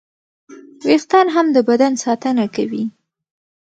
وېښتيان 0.85 1.27
هم 1.35 1.47
د 1.55 1.57
بدن 1.69 1.93
ساتنه 2.03 2.45
کوي. 2.55 2.83